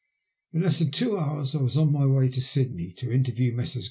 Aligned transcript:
In 0.51 0.63
less 0.63 0.79
than 0.79 0.89
two 0.89 1.15
hours 1.15 1.53
I 1.53 1.61
was 1.61 1.77
on 1.77 1.91
my 1.91 2.07
way 2.07 2.27
to 2.29 2.41
Sydney 2.41 2.91
to 2.93 3.11
interview 3.13 3.53
Messrs. 3.53 3.79